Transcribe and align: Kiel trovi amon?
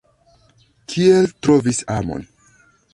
Kiel 0.93 1.29
trovi 1.45 1.77
amon? 2.01 2.29